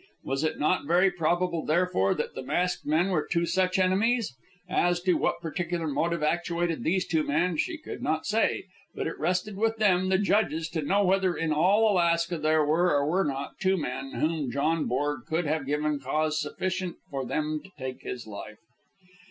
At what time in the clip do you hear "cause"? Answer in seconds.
15.99-16.41